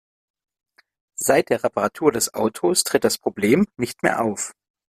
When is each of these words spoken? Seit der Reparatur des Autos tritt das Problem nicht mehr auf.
Seit 1.13 1.51
der 1.51 1.63
Reparatur 1.63 2.11
des 2.11 2.33
Autos 2.33 2.83
tritt 2.83 3.03
das 3.03 3.19
Problem 3.19 3.67
nicht 3.77 4.01
mehr 4.01 4.23
auf. 4.23 4.55